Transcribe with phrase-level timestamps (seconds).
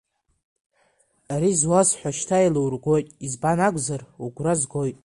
[1.33, 4.97] Ари зуасҳәо шьҭа еилургоит, избан акәзар угәра згоит.